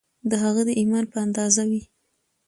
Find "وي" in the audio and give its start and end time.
1.69-1.81